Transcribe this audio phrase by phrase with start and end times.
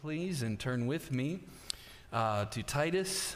[0.00, 1.40] please, and turn with me
[2.12, 3.34] uh, to Titus,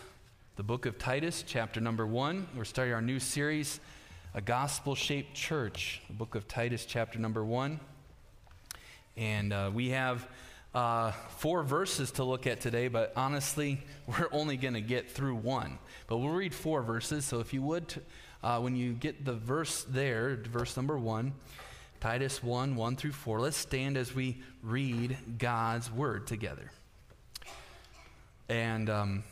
[0.54, 2.46] the book of Titus, chapter number one.
[2.56, 3.80] We're starting our new series,
[4.32, 7.80] A Gospel Shaped Church, the book of Titus, chapter number one.
[9.16, 10.28] And uh, we have
[10.72, 15.34] uh, four verses to look at today, but honestly, we're only going to get through
[15.34, 15.80] one.
[16.06, 17.92] But we'll read four verses, so if you would,
[18.44, 21.32] uh, when you get the verse there, verse number one,
[22.02, 23.38] Titus 1 1 through 4.
[23.38, 26.68] Let's stand as we read God's word together.
[28.48, 29.22] And um,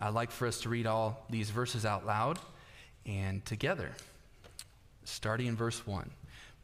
[0.00, 2.40] I'd like for us to read all these verses out loud
[3.06, 3.92] and together.
[5.04, 6.10] Starting in verse 1.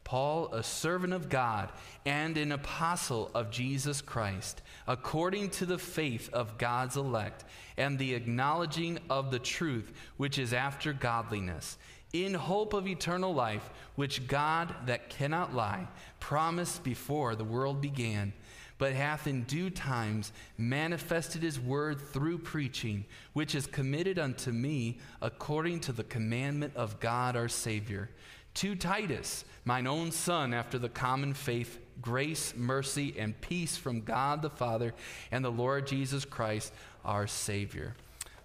[0.02, 1.70] Paul, a servant of God
[2.04, 7.45] and an apostle of Jesus Christ, according to the faith of God's elect
[7.76, 11.78] and the acknowledging of the truth which is after godliness
[12.12, 15.87] in hope of eternal life, which God, that cannot lie,
[16.18, 18.32] promised before the world began,
[18.78, 23.04] but hath in due times manifested his word through preaching,
[23.34, 28.10] which is committed unto me according to the commandment of God our Savior.
[28.54, 34.43] To Titus, mine own son, after the common faith, grace, mercy, and peace from God
[34.43, 34.95] the Father
[35.30, 36.73] and the Lord Jesus Christ
[37.04, 37.95] our Savior.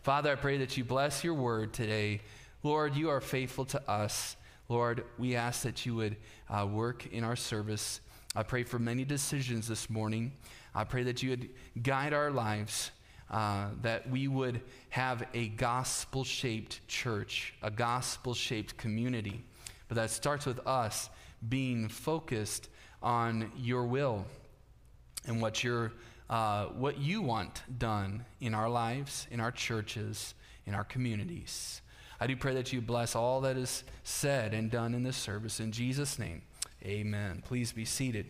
[0.04, 2.22] Father, I pray that you bless your word today
[2.66, 4.36] Lord, you are faithful to us.
[4.70, 6.18] Lord, we ask that you would
[6.50, 8.02] uh, work in our service.
[8.36, 10.32] I pray for many decisions this morning.
[10.74, 11.50] I pray that you would
[11.84, 12.90] guide our lives,
[13.30, 19.46] uh, that we would have a gospel shaped church, a gospel shaped community.
[19.88, 21.12] But that starts with us
[21.48, 22.70] being focused
[23.04, 24.26] on your will
[25.28, 25.92] and what, you
[26.32, 30.34] uh, what you want done in our lives, in our churches,
[30.66, 31.84] in our communities.
[32.20, 35.60] I do pray that you bless all that is said and done in this service.
[35.60, 36.42] In Jesus' name,
[36.84, 37.44] amen.
[37.46, 38.28] Please be seated.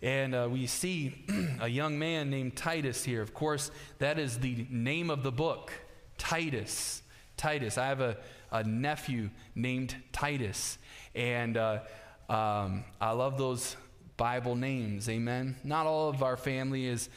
[0.00, 1.24] And uh, we see
[1.60, 3.22] a young man named Titus here.
[3.22, 5.72] Of course, that is the name of the book
[6.18, 7.02] Titus.
[7.36, 7.78] Titus.
[7.78, 8.16] I have a,
[8.50, 10.78] a nephew named Titus.
[11.14, 11.80] And uh,
[12.28, 13.76] um, I love those
[14.16, 15.08] Bible names.
[15.08, 15.56] Amen.
[15.64, 17.08] Not all of our family is,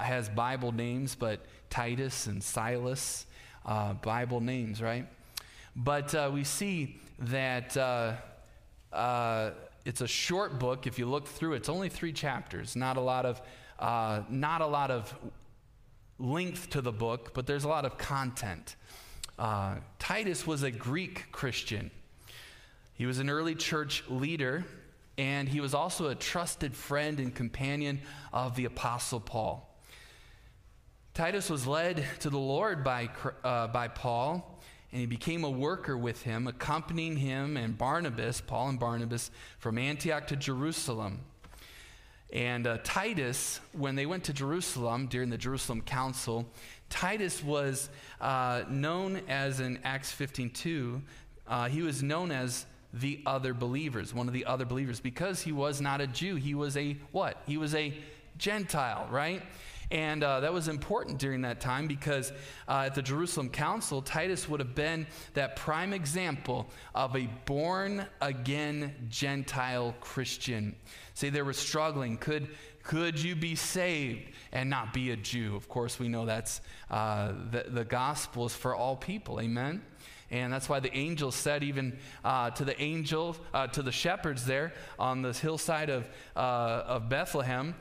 [0.00, 3.26] has Bible names, but Titus and Silas,
[3.66, 5.06] uh, Bible names, right?
[5.78, 8.14] But uh, we see that uh,
[8.92, 9.50] uh,
[9.84, 10.88] it's a short book.
[10.88, 12.74] If you look through, it's only three chapters.
[12.74, 13.40] Not a lot of,
[13.78, 15.14] uh, not a lot of
[16.18, 18.74] length to the book, but there's a lot of content.
[19.38, 21.92] Uh, Titus was a Greek Christian.
[22.94, 24.64] He was an early church leader,
[25.16, 28.00] and he was also a trusted friend and companion
[28.32, 29.78] of the Apostle Paul.
[31.14, 33.10] Titus was led to the Lord by,
[33.44, 34.58] uh, by Paul
[34.90, 39.78] and he became a worker with him, accompanying him and Barnabas, Paul and Barnabas, from
[39.78, 41.20] Antioch to Jerusalem.
[42.32, 46.46] And uh, Titus, when they went to Jerusalem during the Jerusalem Council,
[46.90, 47.88] Titus was
[48.20, 51.00] uh, known as in Acts 15:2,
[51.46, 55.52] uh, he was known as the other believers, one of the other believers, because he
[55.52, 56.36] was not a Jew.
[56.36, 57.42] He was a what?
[57.46, 57.94] He was a
[58.38, 59.42] Gentile, right?
[59.90, 62.30] And uh, that was important during that time because
[62.68, 68.06] uh, at the Jerusalem Council, Titus would have been that prime example of a born
[68.20, 70.76] again Gentile Christian.
[71.14, 72.18] See, they were struggling.
[72.18, 72.48] Could,
[72.82, 75.56] could you be saved and not be a Jew?
[75.56, 76.60] Of course, we know that's
[76.90, 79.40] uh, the, the gospel is for all people.
[79.40, 79.82] Amen?
[80.30, 84.44] And that's why the angel said, even uh, to the angel, uh, to the shepherds
[84.44, 86.06] there on the hillside of,
[86.36, 87.74] uh, of Bethlehem,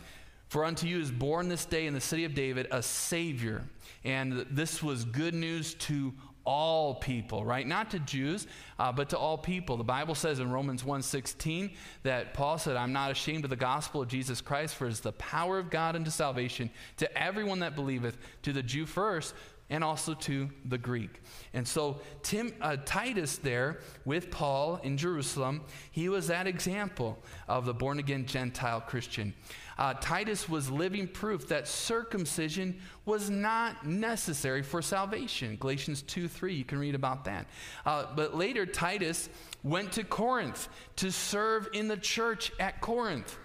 [0.47, 3.63] for unto you is born this day in the city of David a Savior.
[4.03, 6.13] And this was good news to
[6.47, 7.67] all people, right?
[7.67, 8.47] Not to Jews,
[8.79, 9.75] uh, but to all people.
[9.75, 14.01] The Bible says in Romans 1:16 that Paul said, "I'm not ashamed of the gospel
[14.01, 17.75] of Jesus Christ, for it is the power of God unto salvation to everyone that
[17.75, 19.35] believeth, to the Jew first,
[19.69, 21.21] and also to the Greek.
[21.53, 25.61] And so Tim, uh, Titus there with Paul in Jerusalem,
[25.91, 27.17] he was that example
[27.47, 29.33] of the born again Gentile Christian.
[29.77, 35.55] Uh, Titus was living proof that circumcision was not necessary for salvation.
[35.59, 37.45] Galatians 2 3, you can read about that.
[37.85, 39.29] Uh, but later, Titus
[39.63, 43.37] went to Corinth to serve in the church at Corinth.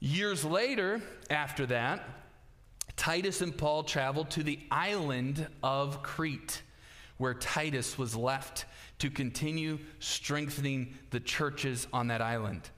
[0.00, 1.00] Years later,
[1.30, 2.15] after that,
[2.96, 6.62] Titus and Paul traveled to the island of Crete,
[7.18, 8.64] where Titus was left
[8.98, 12.70] to continue strengthening the churches on that island.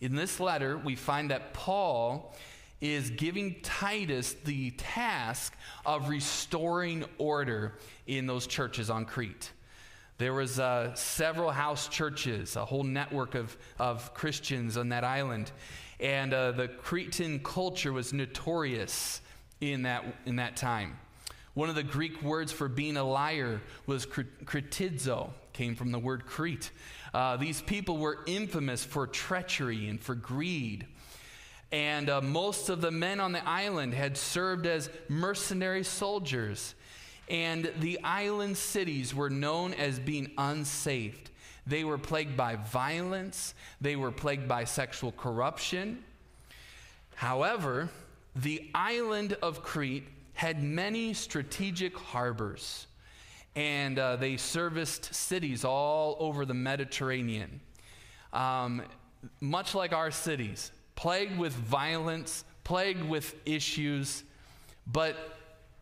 [0.00, 2.34] In this letter, we find that Paul
[2.80, 7.74] is giving Titus the task of restoring order
[8.06, 9.52] in those churches on Crete.
[10.18, 15.50] There was uh, several house churches, a whole network of, of Christians on that island.
[15.98, 19.20] And uh, the Cretan culture was notorious
[19.60, 20.98] in that, in that time.
[21.54, 26.26] One of the Greek words for being a liar was kritizo, came from the word
[26.26, 26.70] Crete.
[27.12, 30.86] Uh, these people were infamous for treachery and for greed.
[31.72, 36.74] And uh, most of the men on the island had served as mercenary soldiers.
[37.28, 41.20] And the island cities were known as being unsafe.
[41.66, 46.04] They were plagued by violence, they were plagued by sexual corruption.
[47.14, 47.90] However,
[48.36, 52.86] the island of Crete had many strategic harbors,
[53.56, 57.60] and uh, they serviced cities all over the Mediterranean.
[58.32, 58.82] Um,
[59.40, 64.22] much like our cities, plagued with violence, plagued with issues,
[64.86, 65.16] but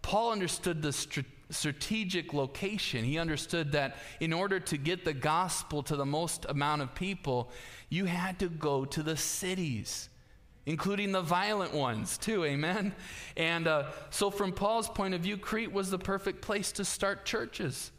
[0.02, 3.04] Paul understood the strategic strategic location.
[3.04, 7.50] He understood that in order to get the gospel to the most amount of people,
[7.88, 10.08] you had to go to the cities,
[10.68, 12.44] including the violent ones, too.
[12.44, 12.94] Amen?
[13.38, 17.24] And uh, so, from Paul's point of view, Crete was the perfect place to start
[17.24, 17.90] churches.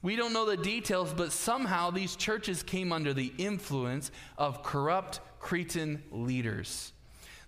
[0.00, 5.20] We don't know the details, but somehow these churches came under the influence of corrupt
[5.38, 6.92] Cretan leaders.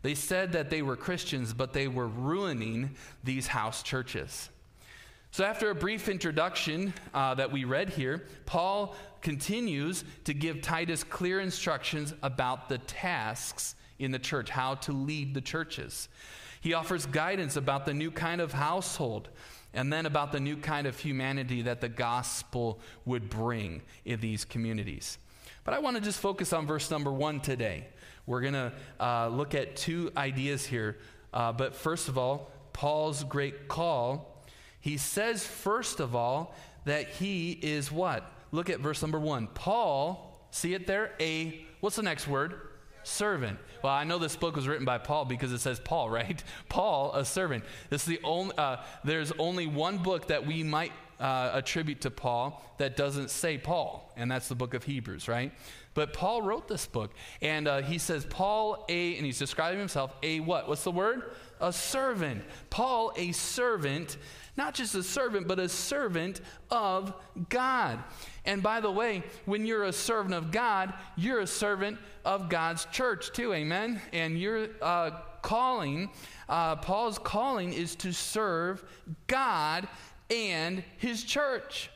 [0.02, 4.50] They said that they were Christians, but they were ruining these house churches.
[5.30, 11.02] So, after a brief introduction uh, that we read here, Paul continues to give Titus
[11.02, 16.08] clear instructions about the tasks in the church, how to lead the churches.
[16.60, 19.28] He offers guidance about the new kind of household
[19.72, 24.44] and then about the new kind of humanity that the gospel would bring in these
[24.44, 25.18] communities.
[25.64, 27.88] But I want to just focus on verse number one today.
[28.26, 30.98] We're going to uh, look at two ideas here.
[31.32, 34.34] Uh, but first of all, Paul's great call
[34.84, 36.54] he says, first of all,
[36.84, 38.30] that he is what?
[38.52, 39.46] Look at verse number one.
[39.46, 41.12] Paul, see it there?
[41.20, 42.60] A, what's the next word?
[43.04, 43.58] Servant.
[43.82, 46.42] Well, I know this book was written by Paul because it says Paul, right?
[46.68, 47.64] Paul, a servant.
[47.90, 52.10] This is the only, uh, there's only one book that we might uh, attribute to
[52.10, 55.52] Paul that doesn't say Paul, and that's the book of Hebrews, right?
[55.94, 60.12] But Paul wrote this book, and uh, he says, Paul, a, and he's describing himself,
[60.22, 60.68] a what?
[60.68, 61.22] What's the word?
[61.64, 62.44] A servant.
[62.68, 64.18] Paul, a servant
[64.56, 66.40] not just a servant, but a servant
[66.70, 67.12] of
[67.48, 68.02] God.
[68.44, 72.84] And by the way, when you're a servant of God, you're a servant of God's
[72.86, 73.52] church too.
[73.52, 74.00] Amen.
[74.12, 75.10] And your uh,
[75.42, 76.10] calling,
[76.48, 78.84] uh, Paul's calling, is to serve
[79.26, 79.88] God
[80.30, 81.90] and his church.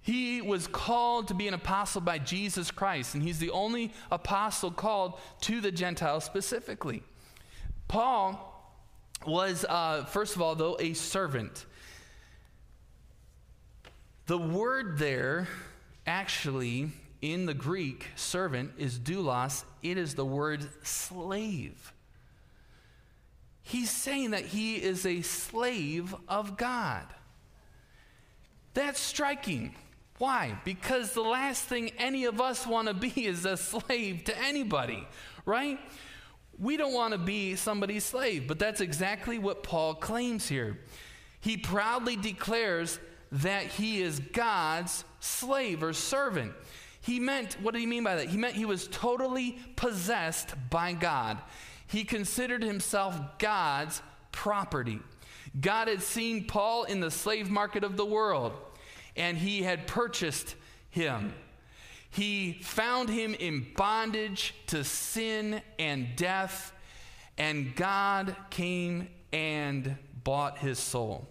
[0.00, 4.70] He was called to be an apostle by Jesus Christ, and he's the only apostle
[4.70, 7.02] called to the Gentiles specifically.
[7.88, 8.55] Paul
[9.26, 11.66] was, uh, first of all, though, a servant.
[14.26, 15.48] The word there,
[16.06, 16.90] actually,
[17.22, 19.64] in the Greek, servant, is doulos.
[19.82, 21.92] It is the word slave.
[23.62, 27.04] He's saying that he is a slave of God.
[28.74, 29.74] That's striking.
[30.18, 30.58] Why?
[30.64, 35.06] Because the last thing any of us want to be is a slave to anybody,
[35.44, 35.78] right?
[36.58, 40.78] We don't want to be somebody's slave, but that's exactly what Paul claims here.
[41.40, 42.98] He proudly declares
[43.32, 46.52] that he is God's slave or servant.
[47.00, 48.28] He meant, what did he mean by that?
[48.28, 51.38] He meant he was totally possessed by God.
[51.86, 55.00] He considered himself God's property.
[55.60, 58.52] God had seen Paul in the slave market of the world,
[59.14, 60.56] and he had purchased
[60.90, 61.32] him.
[62.16, 66.72] He found him in bondage to sin and death,
[67.36, 71.28] and God came and bought his soul.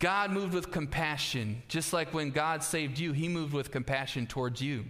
[0.00, 1.62] God moved with compassion.
[1.68, 4.86] Just like when God saved you, he moved with compassion towards you.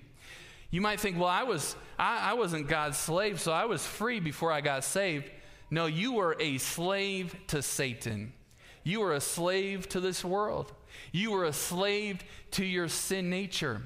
[0.71, 4.21] You might think, well, I, was, I, I wasn't God's slave, so I was free
[4.21, 5.31] before I got saved.
[5.71, 8.33] No, you were a slave to Satan.
[8.85, 10.73] You were a slave to this world.
[11.13, 13.83] You were a slave to your sin nature.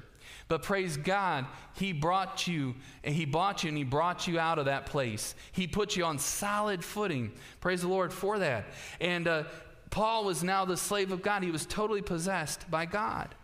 [0.47, 4.59] But praise God, He brought you and He bought you and He brought you out
[4.59, 5.35] of that place.
[5.51, 7.31] He put you on solid footing.
[7.59, 8.65] Praise the Lord for that.
[9.01, 9.43] And uh,
[9.89, 11.43] Paul was now the slave of God.
[11.43, 13.35] He was totally possessed by God.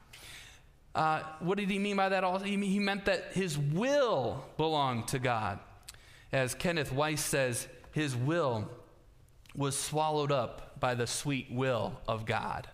[0.96, 2.24] Uh, what did he mean by that?
[2.24, 5.60] Also, he meant that his will belonged to God.
[6.32, 8.70] As Kenneth Weiss says, his will
[9.56, 12.68] was swallowed up by the sweet will of God.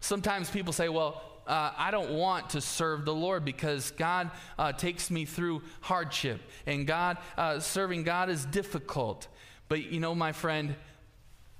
[0.00, 4.72] Sometimes people say, well, uh, I don't want to serve the Lord because God uh,
[4.72, 9.26] takes me through hardship and God, uh, serving God is difficult.
[9.68, 10.76] But you know, my friend,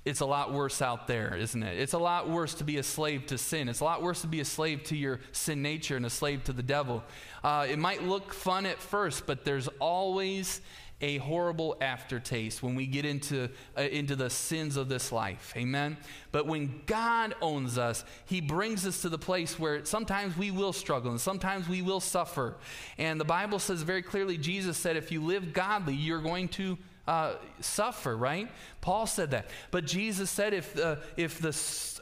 [0.05, 1.79] it's a lot worse out there, isn't it?
[1.79, 3.67] It's a lot worse to be a slave to sin.
[3.67, 6.43] It's a lot worse to be a slave to your sin nature and a slave
[6.45, 7.03] to the devil.
[7.43, 10.61] Uh, it might look fun at first, but there's always
[11.01, 15.53] a horrible aftertaste when we get into, uh, into the sins of this life.
[15.55, 15.97] Amen?
[16.31, 20.73] But when God owns us, He brings us to the place where sometimes we will
[20.73, 22.55] struggle and sometimes we will suffer.
[22.97, 26.77] And the Bible says very clearly, Jesus said, if you live godly, you're going to
[27.09, 28.47] uh, suffer, right?
[28.81, 29.47] Paul said that.
[29.71, 31.49] But Jesus said if, uh, if, the,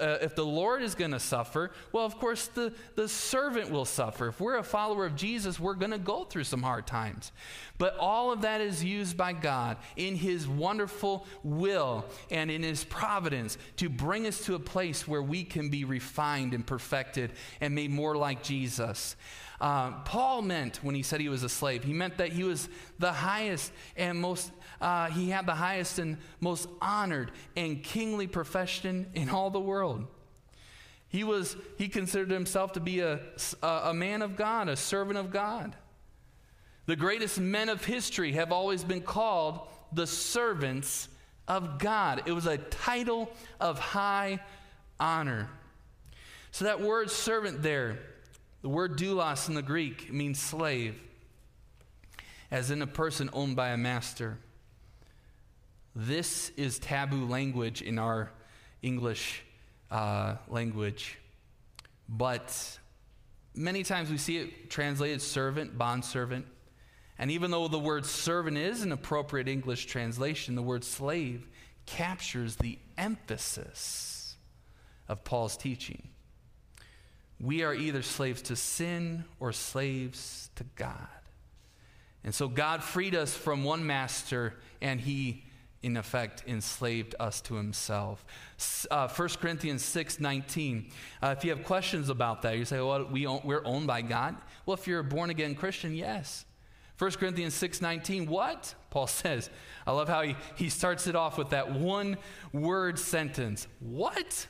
[0.04, 3.86] uh, if the Lord is going to suffer, well, of course, the, the servant will
[3.86, 4.28] suffer.
[4.28, 7.32] If we're a follower of Jesus, we're going to go through some hard times.
[7.78, 12.84] But all of that is used by God in His wonderful will and in His
[12.84, 17.74] providence to bring us to a place where we can be refined and perfected and
[17.74, 19.16] made more like Jesus.
[19.60, 22.70] Uh, Paul meant when he said he was a slave, he meant that he was
[23.00, 29.08] the highest and most, uh, he had the highest and most honored and kingly profession
[29.14, 30.06] in all the world.
[31.10, 33.20] He was, he considered himself to be a,
[33.64, 35.76] a man of God, a servant of God.
[36.86, 41.08] The greatest men of history have always been called the servants
[41.48, 42.24] of God.
[42.26, 44.40] It was a title of high
[45.00, 45.50] honor.
[46.52, 48.00] So that word servant there
[48.62, 51.00] the word doulos in the Greek means slave,
[52.50, 54.40] as in a person owned by a master.
[56.00, 58.32] This is taboo language in our
[58.84, 59.44] English
[59.90, 61.18] uh, language,
[62.08, 62.78] but
[63.56, 66.46] many times we see it translated servant, bondservant.
[67.18, 71.48] And even though the word servant is an appropriate English translation, the word slave
[71.88, 74.36] captures the emphasis
[75.08, 76.10] of Paul's teaching
[77.40, 81.08] we are either slaves to sin or slaves to God.
[82.24, 85.44] And so God freed us from one master and he
[85.88, 88.26] in effect enslaved us to himself.
[88.92, 90.92] Uh, 1 Corinthians 6 19.
[91.24, 94.02] Uh, if you have questions about that, you say, well, we own, we're owned by
[94.02, 94.36] God.
[94.66, 96.46] Well, if you're a born again Christian, yes.
[97.00, 98.76] 1 Corinthians 6 19, what?
[98.90, 99.50] Paul says.
[99.88, 102.18] I love how he, he starts it off with that one
[102.52, 103.68] word sentence.
[103.80, 104.48] What?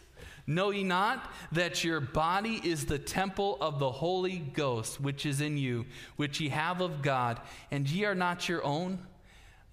[0.48, 5.42] Know ye not that your body is the temple of the Holy Ghost, which is
[5.42, 9.00] in you, which ye have of God, and ye are not your own?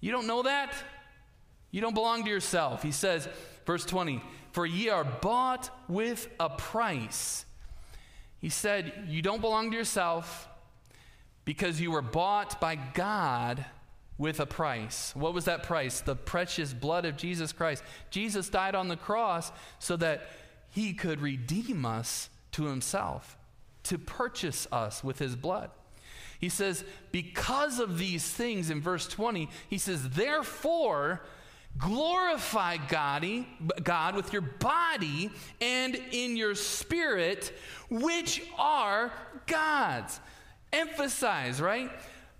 [0.01, 0.75] You don't know that?
[1.75, 2.83] You don't belong to yourself.
[2.83, 3.27] He says,
[3.65, 4.21] verse 20,
[4.53, 7.43] For ye are bought with a price.
[8.39, 10.47] He said, You don't belong to yourself
[11.43, 13.65] because you were bought by God
[14.17, 15.13] with a price.
[15.17, 15.99] What was that price?
[15.99, 17.83] The precious blood of Jesus Christ.
[18.09, 20.29] Jesus died on the cross so that
[20.69, 23.37] he could redeem us to himself,
[23.83, 25.71] to purchase us with his blood.
[26.39, 31.21] He says, because of these things in verse 20, he says, therefore,
[31.77, 33.25] glorify God,
[33.83, 35.29] God with your body
[35.61, 37.53] and in your spirit,
[37.89, 39.11] which are
[39.45, 40.19] God's.
[40.71, 41.91] Emphasize, right?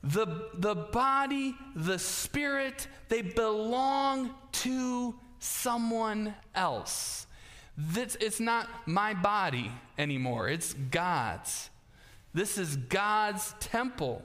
[0.03, 7.27] The, the body, the spirit, they belong to someone else.
[7.77, 11.69] This, it's not my body anymore, it's God's.
[12.33, 14.21] This is God's temple.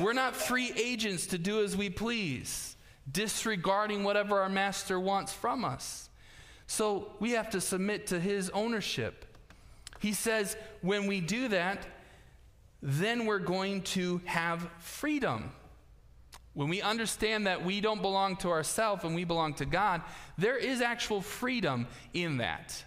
[0.00, 2.76] We're not free agents to do as we please,
[3.10, 6.08] disregarding whatever our master wants from us.
[6.66, 9.24] So we have to submit to his ownership.
[10.00, 11.86] He says when we do that,
[12.82, 15.50] then we're going to have freedom.
[16.54, 20.02] When we understand that we don't belong to ourselves and we belong to God,
[20.36, 22.84] there is actual freedom in that.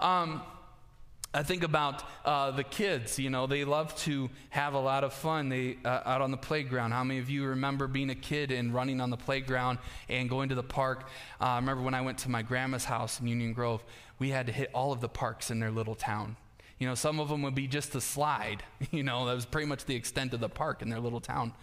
[0.00, 0.42] Um,
[1.34, 3.18] I think about uh, the kids.
[3.18, 5.48] You know, they love to have a lot of fun.
[5.48, 6.92] They uh, out on the playground.
[6.92, 9.78] How many of you remember being a kid and running on the playground
[10.10, 11.08] and going to the park?
[11.40, 13.82] Uh, I remember when I went to my grandma's house in Union Grove.
[14.18, 16.36] We had to hit all of the parks in their little town.
[16.78, 18.62] You know, some of them would be just a slide.
[18.90, 21.54] You know, that was pretty much the extent of the park in their little town.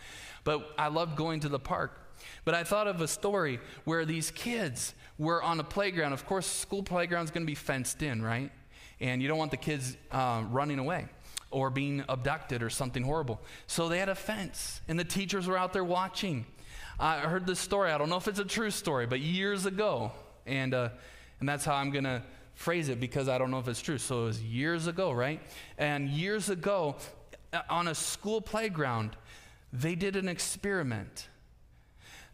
[0.45, 2.15] But I loved going to the park.
[2.43, 6.13] But I thought of a story where these kids were on a playground.
[6.13, 8.51] Of course, school playground is going to be fenced in, right?
[9.01, 11.07] And you don't want the kids uh, running away
[11.51, 13.41] or being abducted or something horrible.
[13.67, 16.45] So they had a fence, and the teachers were out there watching.
[16.99, 17.91] I heard this story.
[17.91, 20.11] I don't know if it's a true story, but years ago,
[20.45, 20.89] and uh,
[21.39, 22.23] and that's how I'm gonna
[22.55, 23.97] phrase it because I don't know if it's true.
[23.97, 25.41] So it was years ago, right?
[25.77, 26.97] And years ago,
[27.53, 29.15] uh, on a school playground,
[29.71, 31.28] they did an experiment.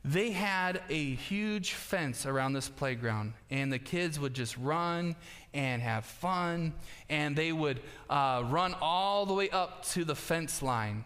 [0.08, 5.16] They had a huge fence around this playground, and the kids would just run
[5.52, 6.74] and have fun,
[7.10, 11.06] and they would uh, run all the way up to the fence line.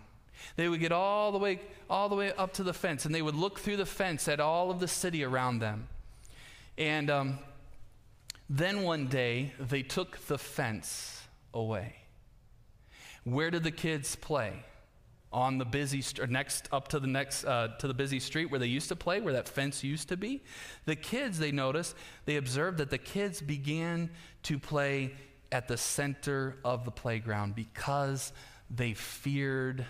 [0.57, 3.21] They would get all the way all the way up to the fence, and they
[3.21, 5.87] would look through the fence at all of the city around them.
[6.77, 7.39] And um,
[8.49, 11.21] then one day, they took the fence
[11.53, 11.95] away.
[13.23, 14.65] Where did the kids play?
[15.31, 18.59] On the busy st- next up to the next uh, to the busy street where
[18.59, 20.41] they used to play where that fence used to be.
[20.85, 21.95] The kids they noticed
[22.25, 24.09] they observed that the kids began
[24.43, 25.13] to play
[25.51, 28.33] at the center of the playground because
[28.69, 29.85] they feared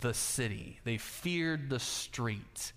[0.00, 0.80] the city.
[0.84, 2.72] They feared the street.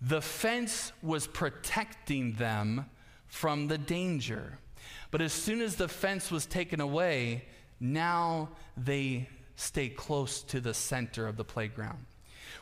[0.00, 2.86] The fence was protecting them
[3.26, 4.58] from the danger.
[5.10, 7.44] But as soon as the fence was taken away
[7.80, 12.06] now they stay close to the center of the playground.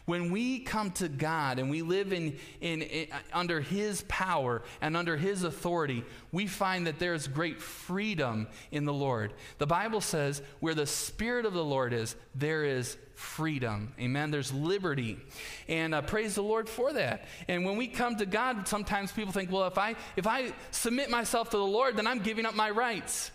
[0.04, 4.96] When we come to God and we live in, in, in, under His power and
[4.96, 9.32] under His authority, we find that there's great freedom in the Lord.
[9.58, 13.92] The Bible says, where the Spirit of the Lord is, there is freedom.
[14.00, 14.32] Amen.
[14.32, 15.20] There's liberty.
[15.68, 17.26] And uh, praise the Lord for that.
[17.46, 21.11] And when we come to God, sometimes people think, well, if I, if I submit
[21.11, 23.30] myself to the Lord, then I'm giving up my rights.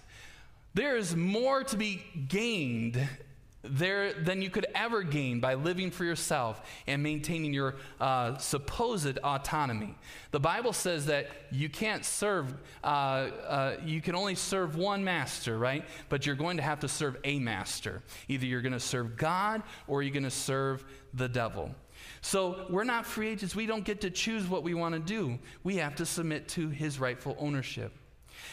[0.73, 3.07] There is more to be gained
[3.69, 9.17] there than you could ever gain by living for yourself and maintaining your uh, supposed
[9.19, 9.95] autonomy.
[10.31, 15.57] The Bible says that you can't serve, uh, uh, you can only serve one master,
[15.57, 15.85] right?
[16.09, 18.01] But you're going to have to serve a master.
[18.27, 21.73] Either you're going to serve God or you're going to serve the devil.
[22.21, 23.55] So we're not free agents.
[23.55, 25.39] We don't get to choose what we want to do.
[25.63, 27.91] We have to submit to his rightful ownership.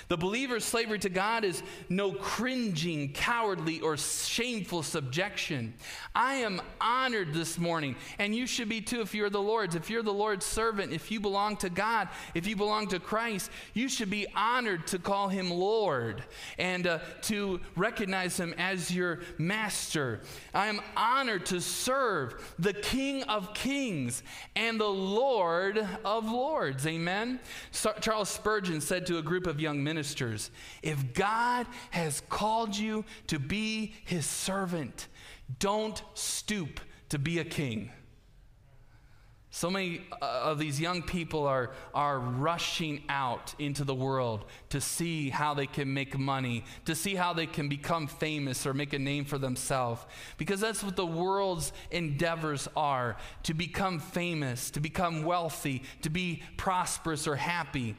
[0.08, 5.75] The believer's slavery to God is no cringing, cowardly, or shameful subjection.
[6.14, 9.75] I am honored this morning, and you should be too if you're the Lord's.
[9.75, 13.50] If you're the Lord's servant, if you belong to God, if you belong to Christ,
[13.73, 16.23] you should be honored to call him Lord
[16.58, 20.20] and uh, to recognize him as your master.
[20.52, 24.23] I am honored to serve the King of Kings
[24.56, 26.87] and the Lord of Lords.
[26.87, 27.40] Amen.
[28.00, 30.51] Charles Spurgeon said to a group of young ministers
[30.83, 35.09] if God has called you to be his servant,
[35.59, 37.91] don't stoop to be a king.
[39.51, 44.81] So many uh, of these young people are, are rushing out into the world to
[44.81, 48.95] see how they can make money, to see how they can become famous or make
[48.95, 50.04] a name for themselves.
[50.39, 56.43] Because that's what the world's endeavors are to become famous, to become wealthy, to be
[56.57, 57.95] prosperous or happy.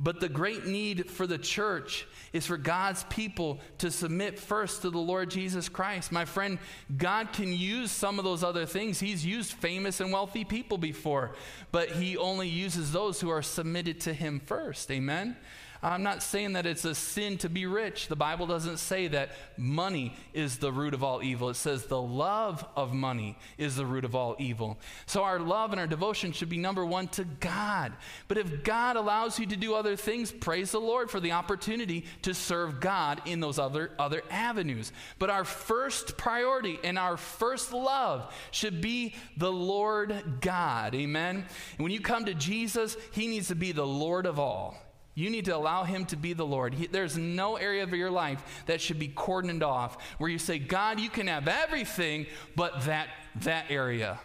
[0.00, 4.90] But the great need for the church is for God's people to submit first to
[4.90, 6.12] the Lord Jesus Christ.
[6.12, 6.58] My friend,
[6.96, 9.00] God can use some of those other things.
[9.00, 11.34] He's used famous and wealthy people before,
[11.72, 14.90] but He only uses those who are submitted to Him first.
[14.90, 15.36] Amen?
[15.82, 18.08] I'm not saying that it's a sin to be rich.
[18.08, 21.50] The Bible doesn't say that money is the root of all evil.
[21.50, 24.78] It says the love of money is the root of all evil.
[25.06, 27.92] So our love and our devotion should be number one to God.
[28.26, 32.06] But if God allows you to do other things, praise the Lord for the opportunity
[32.22, 34.90] to serve God in those other, other avenues.
[35.20, 40.96] But our first priority and our first love should be the Lord God.
[40.96, 41.36] Amen.
[41.36, 44.76] And when you come to Jesus, He needs to be the Lord of all.
[45.18, 46.74] You need to allow Him to be the Lord.
[46.74, 50.60] He, there's no area of your life that should be cordoned off where you say,
[50.60, 53.08] God, you can have everything but that,
[53.40, 54.20] that area.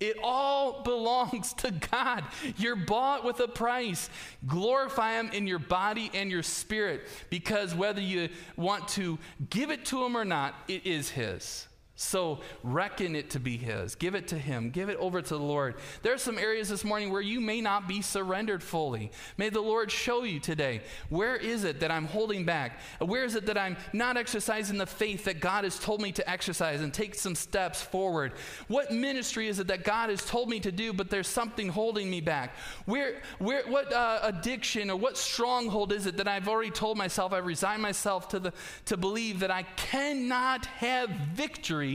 [0.00, 2.24] It all belongs to God.
[2.56, 4.08] You're bought with a price.
[4.46, 9.18] Glorify Him in your body and your spirit because whether you want to
[9.50, 11.68] give it to Him or not, it is His.
[12.00, 13.94] So reckon it to be His.
[13.94, 14.70] Give it to Him.
[14.70, 15.74] Give it over to the Lord.
[16.00, 19.12] There are some areas this morning where you may not be surrendered fully.
[19.36, 22.80] May the Lord show you today where is it that I'm holding back?
[23.00, 26.28] Where is it that I'm not exercising the faith that God has told me to
[26.28, 28.32] exercise and take some steps forward?
[28.68, 32.08] What ministry is it that God has told me to do, but there's something holding
[32.10, 32.56] me back?
[32.86, 37.34] Where, where, what uh, addiction or what stronghold is it that I've already told myself,
[37.34, 38.54] I've resigned myself to, the,
[38.86, 41.89] to believe that I cannot have victory?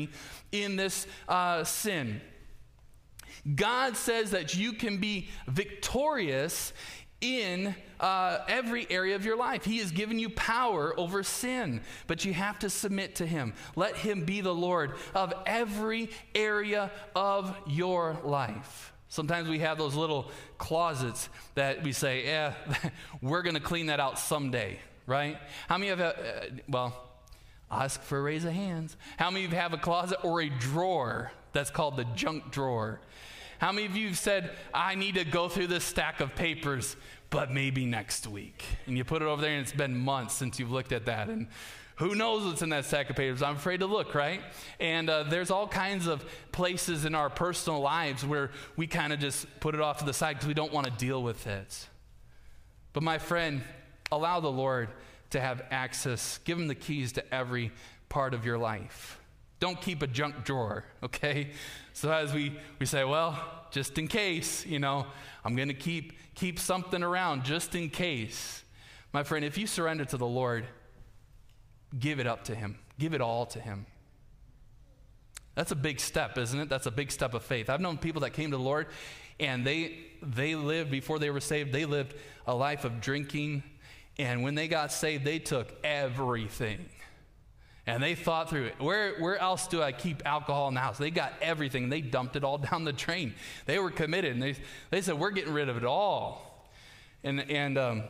[0.51, 2.21] In this uh, sin.
[3.53, 6.73] God says that you can be victorious
[7.21, 9.63] in uh, every area of your life.
[9.63, 13.53] He has given you power over sin, but you have to submit to Him.
[13.75, 18.93] Let Him be the Lord of every area of your life.
[19.07, 22.53] Sometimes we have those little closets that we say, yeah,
[23.21, 25.37] we're going to clean that out someday, right?
[25.69, 27.04] How many of you, uh, well,
[27.83, 28.97] ask for a raise of hands.
[29.17, 32.99] How many of you have a closet or a drawer that's called the junk drawer?
[33.59, 36.95] How many of you have said, I need to go through this stack of papers,
[37.29, 38.63] but maybe next week?
[38.85, 41.29] And you put it over there, and it's been months since you've looked at that.
[41.29, 41.47] And
[41.95, 43.41] who knows what's in that stack of papers?
[43.41, 44.41] I'm afraid to look, right?
[44.79, 49.19] And uh, there's all kinds of places in our personal lives where we kind of
[49.19, 51.87] just put it off to the side because we don't want to deal with it.
[52.91, 53.61] But my friend,
[54.11, 54.89] allow the Lord
[55.31, 56.39] to have access.
[56.43, 57.71] Give him the keys to every
[58.09, 59.19] part of your life.
[59.59, 61.51] Don't keep a junk drawer, okay?
[61.93, 63.39] So as we, we say, well,
[63.71, 65.07] just in case, you know,
[65.43, 68.63] I'm going to keep keep something around just in case.
[69.13, 70.65] My friend, if you surrender to the Lord,
[71.97, 72.77] give it up to him.
[72.99, 73.85] Give it all to him.
[75.55, 76.67] That's a big step, isn't it?
[76.67, 77.69] That's a big step of faith.
[77.69, 78.87] I've known people that came to the Lord
[79.39, 82.15] and they they lived before they were saved, they lived
[82.47, 83.63] a life of drinking
[84.17, 86.85] and when they got saved, they took everything.
[87.87, 88.75] And they thought through it.
[88.79, 90.97] Where, where else do I keep alcohol in the house?
[90.97, 91.89] They got everything.
[91.89, 93.35] They dumped it all down the drain.
[93.65, 94.33] They were committed.
[94.33, 94.55] And they,
[94.89, 96.69] they said, We're getting rid of it all.
[97.23, 98.03] And, and um,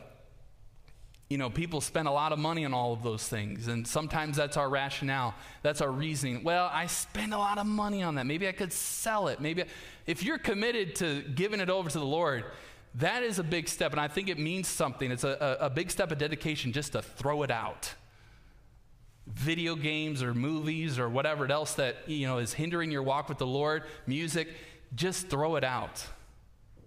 [1.28, 3.66] you know, people spend a lot of money on all of those things.
[3.66, 5.34] And sometimes that's our rationale.
[5.62, 6.44] That's our reasoning.
[6.44, 8.26] Well, I spend a lot of money on that.
[8.26, 9.40] Maybe I could sell it.
[9.40, 9.66] Maybe, I,
[10.06, 12.44] if you're committed to giving it over to the Lord,
[12.96, 13.92] that is a big step.
[13.92, 15.10] And I think it means something.
[15.10, 17.94] It's a, a, a big step of dedication just to throw it out
[19.26, 23.38] video games or movies or whatever else that you know is hindering your walk with
[23.38, 24.48] the Lord, music,
[24.94, 26.04] just throw it out.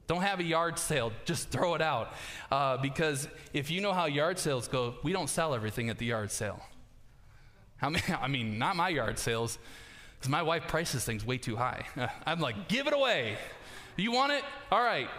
[0.08, 2.14] Don't have a yard sale, just throw it out.
[2.52, 6.06] Uh, because if you know how yard sales go, we don't sell everything at the
[6.06, 6.62] yard sale.
[7.78, 9.60] How many, I mean, not my yard sales,
[10.18, 11.86] because my wife prices things way too high.
[12.26, 13.38] I'm like, give it away.
[13.98, 14.44] You want it?
[14.72, 15.10] All right,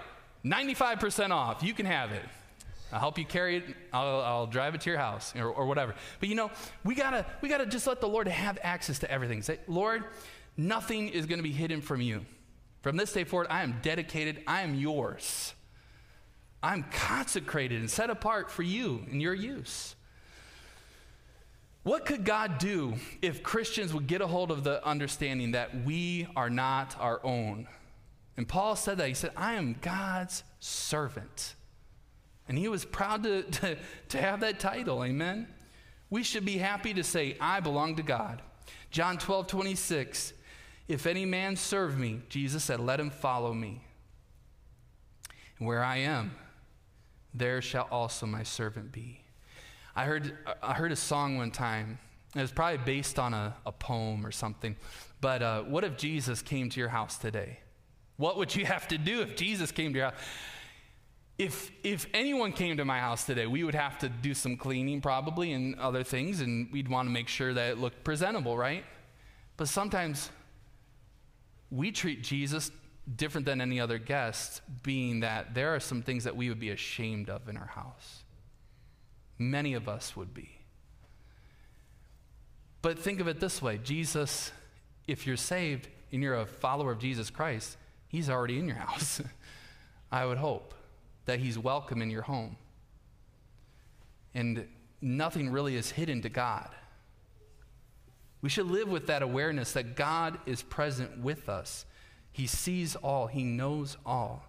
[0.44, 1.62] 95% off.
[1.62, 2.22] You can have it.
[2.92, 3.64] I'll help you carry it.
[3.92, 5.94] I'll, I'll drive it to your house or, or, whatever.
[6.18, 6.50] But you know,
[6.85, 9.42] we gotta we gotta just let the Lord have access to everything.
[9.42, 10.05] Say, Lord,
[10.57, 12.24] nothing is to be hidden from you.
[12.83, 14.42] From this day forward, I am dedicated.
[14.46, 15.55] I am yours.
[16.62, 19.94] I'm consecrated and set apart for you and your use.
[21.83, 26.26] What could God do if Christians would get a hold of the understanding that we
[26.37, 27.66] are not our own?
[28.40, 29.09] And Paul said that.
[29.09, 31.57] He said, I am God's servant.
[32.48, 33.76] And he was proud to, to,
[34.09, 35.46] to have that title, amen?
[36.09, 38.40] We should be happy to say, I belong to God.
[38.90, 40.33] John 12, 26.
[40.88, 43.83] If any man serve me, Jesus said, let him follow me.
[45.59, 46.35] And where I am,
[47.35, 49.20] there shall also my servant be.
[49.94, 51.98] I heard, I heard a song one time.
[52.35, 54.76] It was probably based on a, a poem or something.
[55.20, 57.59] But uh, what if Jesus came to your house today?
[58.21, 60.21] What would you have to do if Jesus came to your house?
[61.39, 65.01] if if anyone came to my house today, we would have to do some cleaning
[65.01, 68.85] probably and other things, and we'd want to make sure that it looked presentable, right?
[69.57, 70.31] But sometimes
[71.71, 72.71] we treat Jesus
[73.17, 76.69] different than any other guest, being that there are some things that we would be
[76.69, 78.25] ashamed of in our house.
[79.39, 80.51] Many of us would be.
[82.83, 84.53] But think of it this way Jesus,
[85.09, 87.79] if you're saved and you're a follower of Jesus Christ,
[88.11, 89.23] he's already in your house,
[90.12, 90.75] I would hope
[91.27, 92.57] that He's welcome in your home.
[94.35, 94.66] And
[95.01, 96.68] nothing really is hidden to God.
[98.42, 101.85] We should live with that awareness that God is present with us.
[102.33, 104.44] He sees all, He knows all.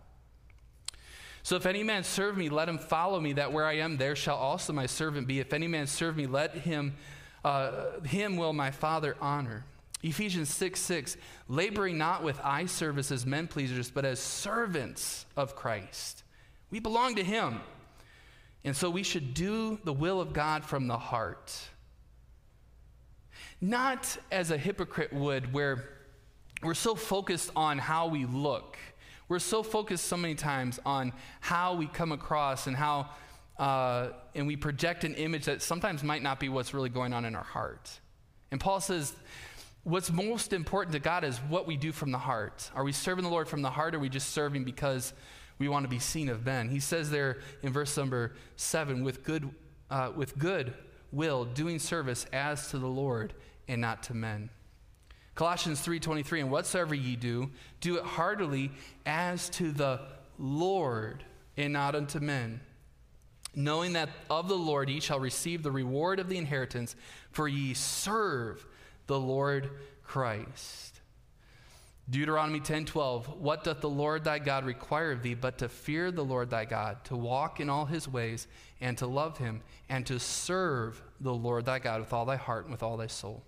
[1.44, 4.16] So if any man serve me, let him follow me, that where I am, there
[4.16, 5.40] shall also my servant be.
[5.40, 6.96] If any man serve me, let him,
[7.44, 9.66] uh, him will my Father honor.
[10.04, 15.56] Ephesians 6 6, laboring not with eye service as men pleasers, but as servants of
[15.56, 16.24] Christ
[16.72, 17.60] we belong to Him.
[18.64, 21.54] And so we should do the will of God from the heart.
[23.60, 25.90] Not as a hypocrite would, where
[26.64, 28.78] we're so focused on how we look.
[29.28, 33.10] We're so focused so many times on how we come across and how,
[33.58, 37.26] uh, and we project an image that sometimes might not be what's really going on
[37.26, 38.00] in our heart.
[38.52, 39.14] And Paul says,
[39.84, 42.70] what's most important to God is what we do from the heart.
[42.76, 45.14] Are we serving the Lord from the heart, or are we just serving because
[45.62, 46.70] we want to be seen of men.
[46.70, 49.48] He says there in verse number seven, with good,
[49.92, 50.74] uh, with good
[51.12, 53.36] will, doing service as to the Lord
[53.68, 54.50] and not to men.
[55.36, 58.72] Colossians 3:23 and whatsoever ye do do it heartily
[59.06, 60.02] as to the
[60.40, 61.24] Lord
[61.56, 62.60] and not unto men
[63.54, 66.96] knowing that of the Lord ye shall receive the reward of the inheritance
[67.32, 68.66] for ye serve
[69.08, 69.70] the Lord
[70.04, 70.92] Christ
[72.12, 76.26] Deuteronomy 10:12 What doth the Lord thy God require of thee but to fear the
[76.26, 78.48] Lord thy God to walk in all his ways
[78.82, 82.66] and to love him and to serve the Lord thy God with all thy heart
[82.66, 83.44] and with all thy soul.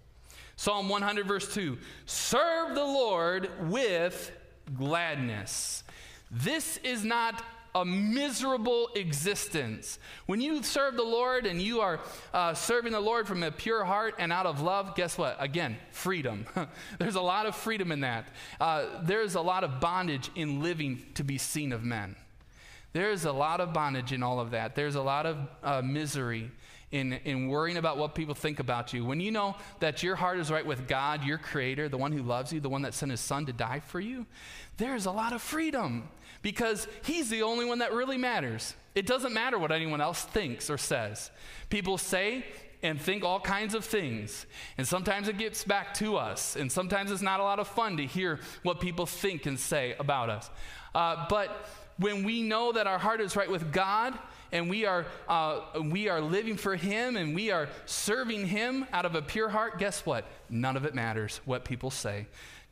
[0.55, 4.31] Psalm 100 verse 2 Serve the Lord with
[4.77, 5.83] gladness.
[6.31, 7.43] This is not
[7.75, 9.99] a miserable existence.
[10.25, 11.99] When you serve the Lord and you are
[12.33, 15.37] uh, serving the Lord from a pure heart and out of love, guess what?
[15.39, 16.45] Again, freedom.
[16.99, 18.27] there's a lot of freedom in that.
[18.59, 22.15] Uh, there's a lot of bondage in living to be seen of men.
[22.93, 24.75] There's a lot of bondage in all of that.
[24.75, 26.51] There's a lot of uh, misery
[26.93, 30.37] in, in worrying about what people think about you, when you know that your heart
[30.37, 33.09] is right with God, your creator, the one who loves you, the one that sent
[33.09, 34.27] his son to die for you,
[34.77, 36.07] there's a lot of freedom
[36.43, 38.75] because he's the only one that really matters.
[38.93, 41.31] It doesn't matter what anyone else thinks or says.
[41.71, 42.45] People say
[42.83, 44.45] and think all kinds of things.
[44.77, 46.55] And sometimes it gets back to us.
[46.55, 49.95] And sometimes it's not a lot of fun to hear what people think and say
[49.97, 50.47] about us.
[50.93, 51.65] Uh, but
[51.97, 54.13] when we know that our heart is right with God,
[54.53, 59.03] and we are, uh, we are living for Him and we are serving Him out
[59.03, 60.25] of a pure heart, guess what?
[60.49, 62.27] None of it matters what people say.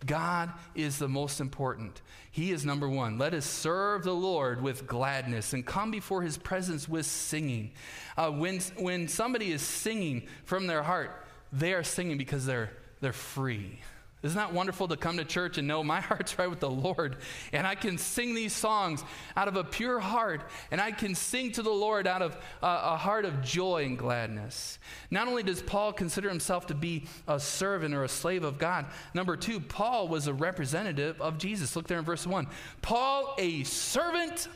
[0.06, 2.02] God is the most important.
[2.32, 3.18] He is number one.
[3.18, 7.72] Let us serve the Lord with gladness and come before his presence with singing.
[8.16, 13.12] Uh, when, when somebody is singing from their heart, they are singing because they're, they're
[13.12, 13.80] free.
[14.24, 17.18] Isn't that wonderful to come to church and know my heart's right with the Lord?
[17.52, 19.04] And I can sing these songs
[19.36, 22.96] out of a pure heart, and I can sing to the Lord out of a
[22.98, 24.78] heart of joy and gladness.
[25.10, 28.86] Not only does Paul consider himself to be a servant or a slave of God,
[29.14, 31.76] number two, Paul was a representative of Jesus.
[31.76, 32.48] Look there in verse one.
[32.82, 34.48] Paul, a servant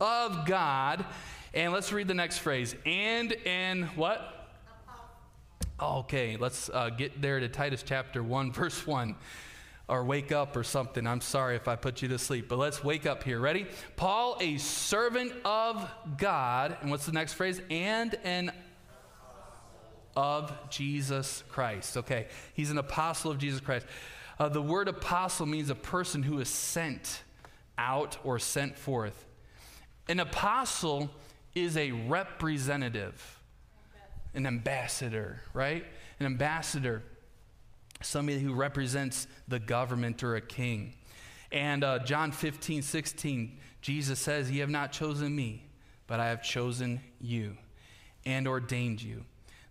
[0.00, 1.04] of God.
[1.54, 2.74] And let's read the next phrase.
[2.84, 4.43] And in what?
[5.80, 9.16] Okay, let's uh, get there to Titus chapter 1, verse 1.
[9.86, 11.06] Or wake up or something.
[11.06, 13.38] I'm sorry if I put you to sleep, but let's wake up here.
[13.38, 13.66] Ready?
[13.96, 16.78] Paul, a servant of God.
[16.80, 17.60] And what's the next phrase?
[17.68, 18.52] And an
[20.16, 21.98] of Jesus Christ.
[21.98, 23.84] Okay, he's an apostle of Jesus Christ.
[24.38, 27.22] Uh, the word apostle means a person who is sent
[27.76, 29.26] out or sent forth.
[30.08, 31.10] An apostle
[31.54, 33.33] is a representative
[34.34, 35.84] an ambassador, right?
[36.20, 37.02] An ambassador,
[38.02, 40.94] somebody who represents the government or a king.
[41.52, 45.64] And uh, John 15, 16, Jesus says, Ye have not chosen me,
[46.06, 47.56] but I have chosen you
[48.26, 49.24] and ordained you,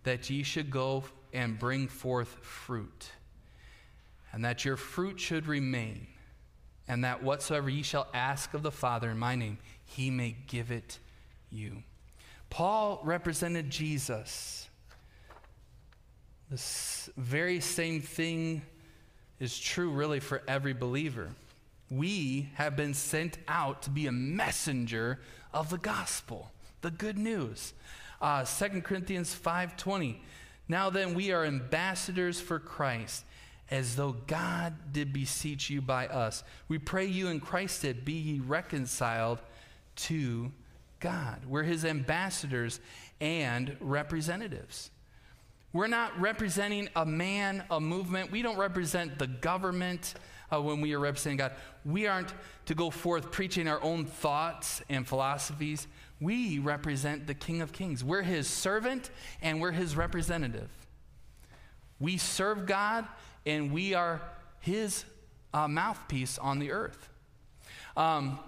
[0.04, 3.10] that ye should go and bring forth fruit,
[4.32, 6.06] and that your fruit should remain,
[6.86, 10.70] and that whatsoever ye shall ask of the Father in my name, he may give
[10.70, 10.98] it
[11.50, 11.82] you.
[12.50, 14.68] Paul represented Jesus.
[16.50, 18.62] This very same thing
[19.40, 21.30] is true, really, for every believer.
[21.90, 25.20] We have been sent out to be a messenger
[25.52, 27.72] of the gospel, the good news.
[28.20, 30.16] Uh, 2 Corinthians 5.20,
[30.68, 33.24] Now then, we are ambassadors for Christ,
[33.70, 36.44] as though God did beseech you by us.
[36.68, 39.40] We pray you in Christ that be ye reconciled
[39.96, 40.52] to
[41.04, 41.44] God.
[41.46, 42.80] We're his ambassadors
[43.20, 44.90] and representatives.
[45.74, 48.30] We're not representing a man, a movement.
[48.30, 50.14] We don't represent the government
[50.50, 51.52] uh, when we are representing God.
[51.84, 52.32] We aren't
[52.64, 55.86] to go forth preaching our own thoughts and philosophies.
[56.22, 58.02] We represent the King of Kings.
[58.02, 59.10] We're his servant
[59.42, 60.70] and we're his representative.
[62.00, 63.06] We serve God
[63.44, 64.22] and we are
[64.60, 65.04] his
[65.52, 67.10] uh, mouthpiece on the earth.
[67.94, 68.38] Um,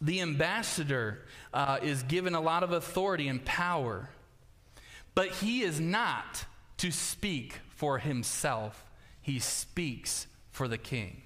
[0.00, 4.10] the ambassador uh, is given a lot of authority and power,
[5.14, 6.44] but he is not
[6.78, 8.84] to speak for himself,
[9.20, 11.22] he speaks for the king.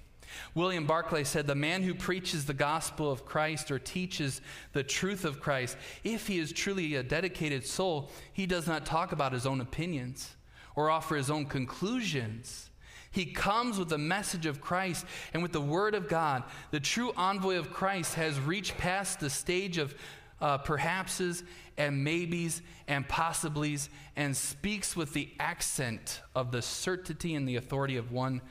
[0.55, 4.41] William Barclay said, The man who preaches the gospel of Christ or teaches
[4.73, 9.11] the truth of Christ, if he is truly a dedicated soul, he does not talk
[9.11, 10.35] about his own opinions
[10.75, 12.69] or offer his own conclusions.
[13.11, 16.43] He comes with the message of Christ and with the word of God.
[16.71, 19.93] The true envoy of Christ has reached past the stage of
[20.39, 21.43] uh, perhapses
[21.77, 27.97] and maybes and possiblies and speaks with the accent of the certainty and the authority
[27.97, 28.41] of one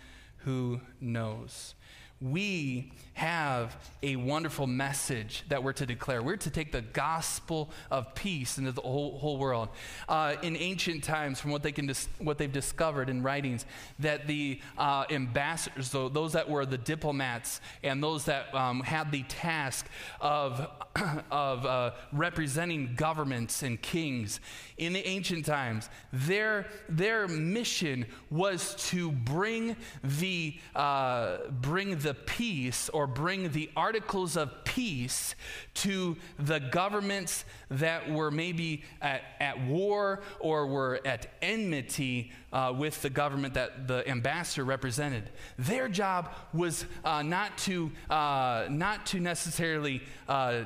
[0.44, 1.74] who knows
[2.20, 6.22] we have a wonderful message that we're to declare.
[6.22, 9.68] We're to take the gospel of peace into the whole, whole world.
[10.08, 13.64] Uh, in ancient times, from what, they can dis- what they've discovered in writings,
[13.98, 19.10] that the uh, ambassadors, so those that were the diplomats and those that um, had
[19.12, 19.86] the task
[20.20, 20.66] of,
[21.30, 24.40] of uh, representing governments and kings
[24.76, 32.88] in the ancient times, their, their mission was to bring the, uh, bring the peace
[32.90, 35.34] or bring the articles of peace
[35.74, 43.00] to the governments that were maybe at, at war or were at enmity uh, with
[43.02, 45.30] the government that the ambassador represented.
[45.58, 50.64] Their job was uh, not, to, uh, not to necessarily uh,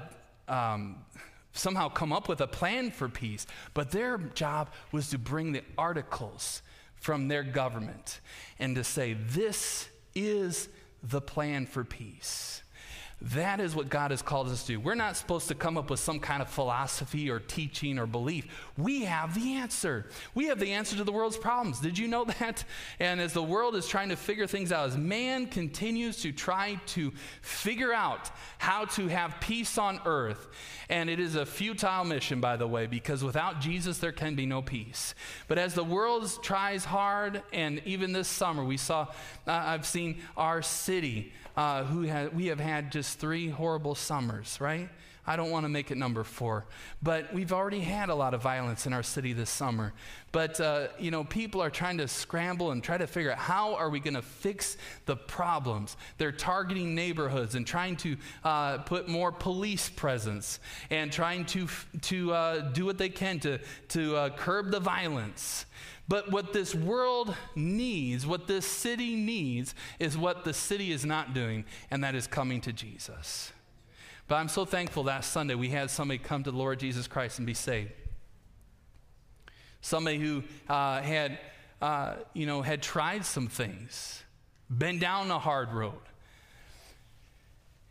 [0.48, 0.96] um,
[1.52, 5.62] somehow come up with a plan for peace, but their job was to bring the
[5.78, 6.62] articles
[6.96, 8.20] from their government
[8.58, 10.68] and to say, This is
[11.04, 12.63] the plan for peace.
[13.32, 14.80] That is what God has called us to do.
[14.80, 18.46] We're not supposed to come up with some kind of philosophy or teaching or belief.
[18.76, 20.04] We have the answer.
[20.34, 21.80] We have the answer to the world's problems.
[21.80, 22.64] Did you know that?
[23.00, 26.78] And as the world is trying to figure things out, as man continues to try
[26.88, 30.46] to figure out how to have peace on earth,
[30.90, 34.44] and it is a futile mission, by the way, because without Jesus, there can be
[34.44, 35.14] no peace.
[35.48, 39.06] But as the world tries hard, and even this summer, we saw,
[39.46, 42.00] uh, I've seen our city uh, who
[42.34, 44.88] we have had just three horrible summers, right?
[45.26, 46.66] I don't want to make it number four,
[47.02, 49.94] but we've already had a lot of violence in our city this summer.
[50.32, 53.74] But uh, you know, people are trying to scramble and try to figure out how
[53.74, 55.96] are we going to fix the problems.
[56.18, 61.68] They're targeting neighborhoods and trying to uh, put more police presence and trying to
[62.02, 65.64] to uh, do what they can to to uh, curb the violence.
[66.06, 71.32] But what this world needs, what this city needs, is what the city is not
[71.32, 73.52] doing, and that is coming to Jesus.
[74.28, 77.38] But I'm so thankful last Sunday we had somebody come to the Lord Jesus Christ
[77.38, 77.92] and be saved.
[79.80, 81.38] Somebody who uh, had,
[81.80, 84.22] uh, you know, had tried some things,
[84.70, 86.00] been down a hard road,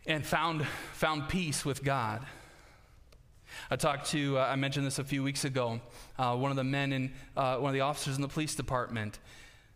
[0.06, 2.24] and found, found peace with God.
[3.74, 5.80] I talked to, uh, I mentioned this a few weeks ago.
[6.16, 9.18] Uh, one of the men in, uh, one of the officers in the police department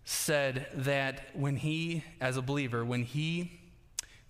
[0.05, 3.59] said that when he, as a believer, when he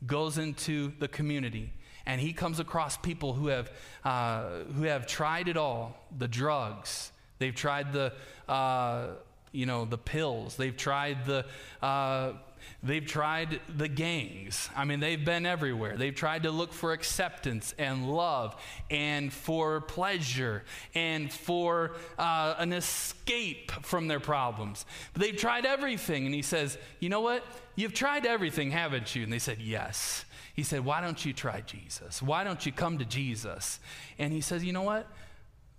[0.07, 1.71] goes into the community
[2.07, 3.71] and he comes across people who have,
[4.07, 8.15] uh, who have tried it all the drugs, they've tried the,
[8.49, 9.09] uh,
[9.53, 11.45] you know, the pills, they've tried the,
[12.83, 14.71] They've tried the gangs.
[14.77, 15.97] I mean, they've been everywhere.
[15.97, 18.55] They've tried to look for acceptance and love
[18.91, 20.63] and for pleasure
[20.95, 24.87] and for uh, an escape from their problems.
[25.13, 26.27] But they've tried everything.
[26.27, 27.45] And he says, You know what?
[27.75, 29.25] You've tried everything, haven't you?
[29.25, 30.25] And they said, Yes.
[30.55, 32.23] He said, Why don't you try Jesus?
[32.23, 33.81] Why don't you come to Jesus?
[34.19, 35.07] And he says, You know what?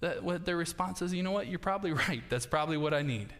[0.02, 1.48] That, what their response is, You know what?
[1.48, 2.24] You're probably right.
[2.30, 3.34] That's probably what I need.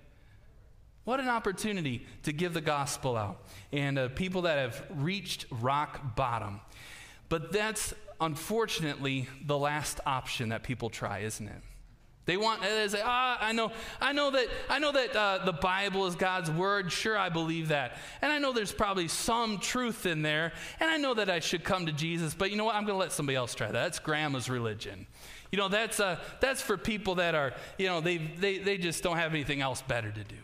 [1.04, 3.42] What an opportunity to give the gospel out.
[3.72, 6.62] And uh, people that have reached rock bottom.
[7.30, 11.62] But that's unfortunately the last option that people try, isn't it?
[12.30, 15.54] They want they say, ah, I know, I know that, I know that uh, the
[15.54, 16.92] Bible is God's word.
[16.92, 20.98] Sure, I believe that, and I know there's probably some truth in there, and I
[20.98, 22.36] know that I should come to Jesus.
[22.36, 22.76] But you know what?
[22.76, 23.74] I'm going to let somebody else try that.
[23.74, 25.08] That's grandma's religion.
[25.52, 29.02] You know, that's uh, that's for people that are, you know, they they they just
[29.02, 30.36] don't have anything else better to do.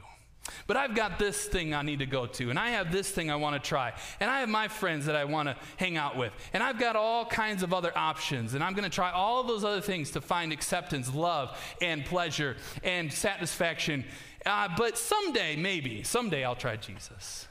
[0.67, 3.31] But I've got this thing I need to go to, and I have this thing
[3.31, 6.17] I want to try, and I have my friends that I want to hang out
[6.17, 9.43] with, and I've got all kinds of other options, and I'm going to try all
[9.43, 14.05] those other things to find acceptance, love, and pleasure and satisfaction.
[14.45, 17.47] Uh, but someday, maybe, someday I'll try Jesus.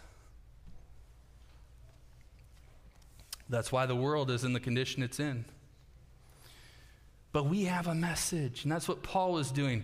[3.49, 5.45] That's why the world is in the condition it's in.
[7.33, 9.83] But we have a message, and that's what Paul was doing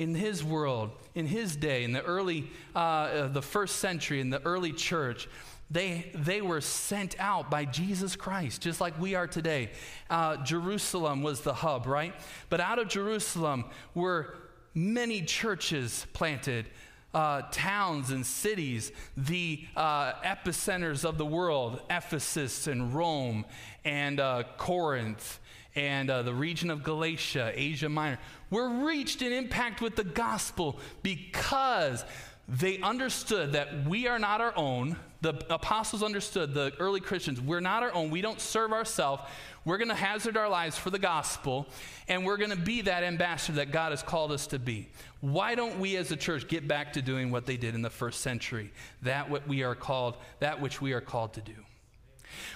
[0.00, 4.30] in his world, in his day, in the early, uh, uh, the first century, in
[4.30, 5.28] the early church,
[5.70, 9.70] they, they were sent out by Jesus Christ, just like we are today.
[10.08, 12.14] Uh, Jerusalem was the hub, right?
[12.48, 14.36] But out of Jerusalem were
[14.74, 16.64] many churches planted.
[17.12, 23.44] Uh, towns and cities, the uh, epicenters of the world, Ephesus and Rome
[23.84, 25.40] and uh, Corinth
[25.74, 28.18] and uh, the region of Galatia, Asia Minor,
[28.50, 32.04] were reached and impacted with the gospel because
[32.48, 34.96] they understood that we are not our own.
[35.20, 38.10] The apostles understood, the early Christians, we're not our own.
[38.10, 39.22] We don't serve ourselves.
[39.64, 41.66] We're going to hazard our lives for the gospel,
[42.08, 44.88] and we're going to be that ambassador that God has called us to be.
[45.20, 47.90] Why don't we as a church get back to doing what they did in the
[47.90, 48.72] first century?
[49.02, 51.54] That what we are called, that which we are called to do.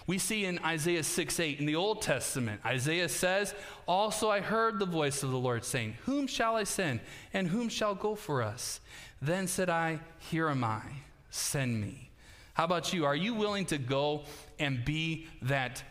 [0.07, 3.55] We see in Isaiah 6 8 in the Old Testament, Isaiah says,
[3.87, 7.01] Also I heard the voice of the Lord saying, Whom shall I send,
[7.33, 8.81] and whom shall go for us?
[9.21, 10.83] Then said I, Here am I,
[11.31, 12.11] send me.
[12.55, 13.05] How about you?
[13.05, 14.23] Are you willing to go
[14.59, 15.83] and be that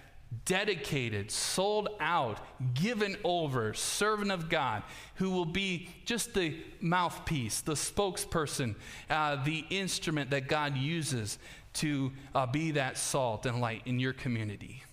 [0.45, 2.39] dedicated, sold out,
[2.73, 4.83] given over servant of God
[5.15, 8.75] who will be just the mouthpiece, the spokesperson,
[9.09, 11.37] uh, the instrument that God uses
[11.73, 14.83] to uh, be that salt and light in your community,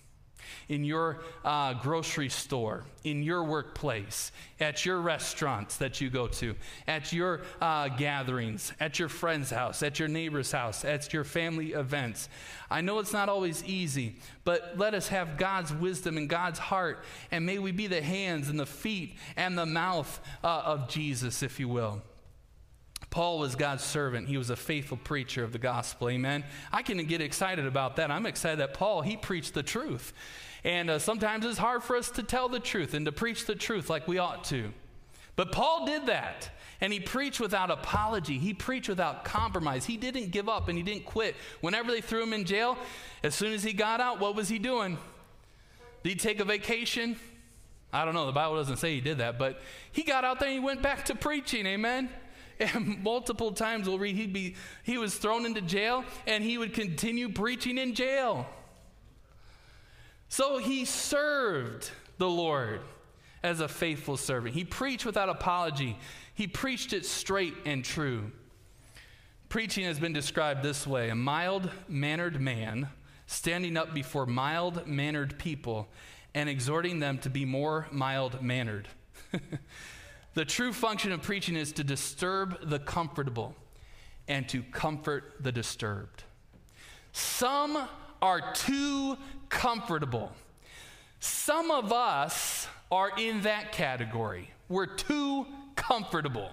[0.69, 6.55] in your uh, grocery store, in your workplace, at your restaurants that you go to,
[6.87, 11.73] at your uh, gatherings, at your friend's house, at your neighbor's house, at your family
[11.73, 12.29] events.
[12.69, 17.03] I know it's not always easy, but let us have God's wisdom and God's heart,
[17.31, 21.43] and may we be the hands and the feet and the mouth uh, of Jesus,
[21.43, 22.01] if you will.
[23.11, 24.29] Paul was God's servant.
[24.29, 26.09] He was a faithful preacher of the gospel.
[26.09, 26.45] Amen.
[26.71, 28.09] I can get excited about that.
[28.09, 30.13] I'm excited that Paul, he preached the truth.
[30.63, 33.55] And uh, sometimes it's hard for us to tell the truth and to preach the
[33.55, 34.71] truth like we ought to.
[35.35, 36.51] But Paul did that.
[36.79, 38.39] And he preached without apology.
[38.39, 39.85] He preached without compromise.
[39.85, 41.35] He didn't give up and he didn't quit.
[41.59, 42.77] Whenever they threw him in jail,
[43.23, 44.97] as soon as he got out, what was he doing?
[46.03, 47.17] Did he take a vacation?
[47.91, 48.25] I don't know.
[48.25, 50.81] The Bible doesn't say he did that, but he got out there and he went
[50.81, 51.65] back to preaching.
[51.67, 52.09] Amen.
[52.61, 56.73] And multiple times we'll read he'd be he was thrown into jail and he would
[56.73, 58.47] continue preaching in jail.
[60.29, 62.81] So he served the Lord
[63.43, 64.53] as a faithful servant.
[64.53, 65.97] He preached without apology.
[66.33, 68.31] He preached it straight and true.
[69.49, 72.87] Preaching has been described this way a mild mannered man
[73.25, 75.89] standing up before mild mannered people
[76.33, 78.87] and exhorting them to be more mild mannered.
[80.33, 83.55] the true function of preaching is to disturb the comfortable
[84.27, 86.23] and to comfort the disturbed.
[87.11, 87.87] Some
[88.21, 89.17] are too
[89.49, 90.31] comfortable.
[91.19, 94.49] Some of us are in that category.
[94.69, 96.51] We're too comfortable.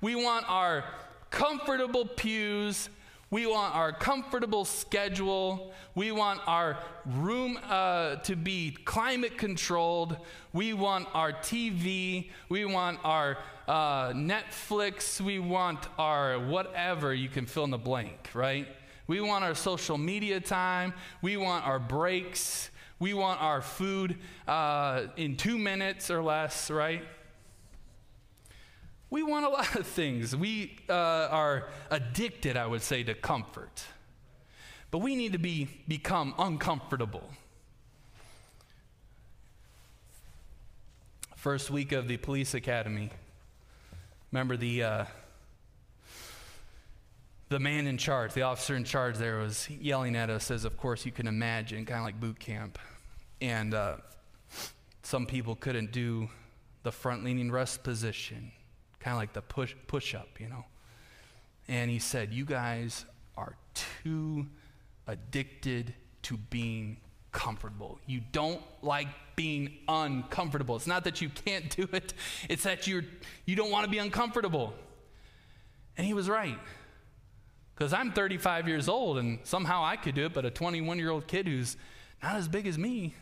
[0.00, 0.84] We want our
[1.30, 2.88] comfortable pews.
[3.30, 5.72] We want our comfortable schedule.
[5.94, 10.16] We want our room uh, to be climate controlled.
[10.52, 12.30] We want our TV.
[12.48, 15.20] We want our uh, Netflix.
[15.20, 18.66] We want our whatever you can fill in the blank, right?
[19.06, 20.92] We want our social media time.
[21.22, 22.70] We want our breaks.
[22.98, 24.18] We want our food
[24.48, 27.04] uh, in two minutes or less, right?
[29.10, 30.36] We want a lot of things.
[30.36, 33.82] We uh, are addicted, I would say, to comfort.
[34.92, 37.28] But we need to be, become uncomfortable.
[41.34, 43.10] First week of the police academy.
[44.30, 45.04] Remember the uh,
[47.48, 50.76] the man in charge, the officer in charge there was yelling at us as, of
[50.76, 52.78] course, you can imagine, kind of like boot camp.
[53.40, 53.96] And uh,
[55.02, 56.28] some people couldn't do
[56.84, 58.52] the front leaning rest position
[59.00, 60.64] kind of like the push push up, you know.
[61.68, 63.04] And he said, "You guys
[63.36, 64.46] are too
[65.06, 66.98] addicted to being
[67.32, 67.98] comfortable.
[68.06, 70.76] You don't like being uncomfortable.
[70.76, 72.12] It's not that you can't do it,
[72.48, 73.04] it's that you're
[73.46, 74.74] you don't want to be uncomfortable."
[75.96, 76.58] And he was right.
[77.74, 81.10] Because I'm 35 years old and somehow I could do it, but a 21 year
[81.10, 81.78] old kid who's
[82.22, 83.14] not as big as me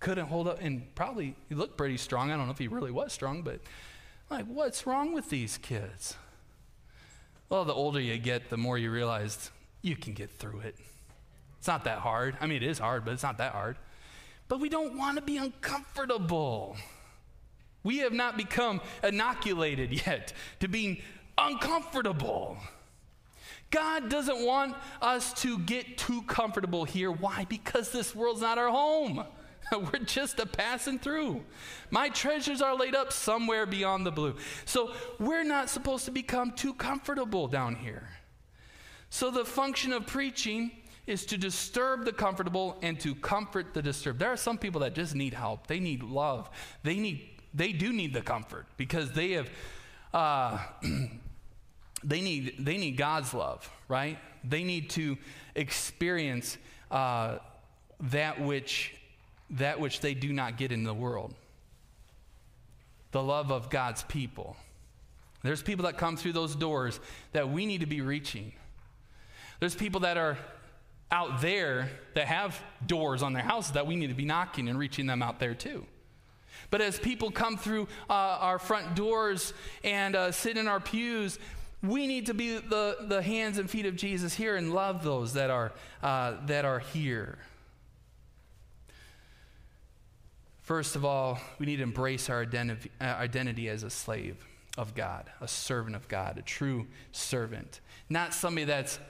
[0.00, 0.58] couldn't hold up.
[0.60, 2.30] And probably he looked pretty strong.
[2.32, 3.60] I don't know if he really was strong, but
[4.30, 6.16] like, what's wrong with these kids?
[7.48, 9.50] Well, the older you get, the more you realize
[9.82, 10.76] you can get through it.
[11.58, 12.36] It's not that hard.
[12.40, 13.76] I mean, it is hard, but it's not that hard.
[14.48, 16.76] But we don't want to be uncomfortable.
[17.82, 21.02] We have not become inoculated yet to being
[21.36, 22.56] uncomfortable.
[23.70, 27.10] God doesn't want us to get too comfortable here.
[27.10, 27.46] Why?
[27.48, 29.24] Because this world's not our home.
[29.72, 31.44] We're just a passing through.
[31.90, 34.36] My treasures are laid up somewhere beyond the blue.
[34.64, 38.08] So we're not supposed to become too comfortable down here.
[39.10, 40.70] So the function of preaching
[41.06, 44.18] is to disturb the comfortable and to comfort the disturbed.
[44.18, 45.66] There are some people that just need help.
[45.66, 46.48] They need love.
[46.82, 49.50] They need they do need the comfort because they have
[50.14, 50.58] uh,
[52.04, 54.18] they need they need God's love, right?
[54.44, 55.18] They need to
[55.56, 56.58] experience
[56.90, 57.38] uh,
[58.00, 58.94] that which
[59.50, 61.34] that which they do not get in the world
[63.12, 64.56] the love of God's people.
[65.42, 67.00] There's people that come through those doors
[67.32, 68.52] that we need to be reaching.
[69.58, 70.38] There's people that are
[71.10, 74.78] out there that have doors on their houses that we need to be knocking and
[74.78, 75.86] reaching them out there too.
[76.70, 81.38] But as people come through uh, our front doors and uh, sit in our pews,
[81.82, 85.32] we need to be the, the hands and feet of Jesus here and love those
[85.32, 85.72] that are,
[86.02, 87.38] uh, that are here.
[90.70, 94.46] First of all, we need to embrace our identity, uh, identity as a slave
[94.78, 97.80] of God, a servant of God, a true servant.
[98.08, 99.00] Not somebody that's,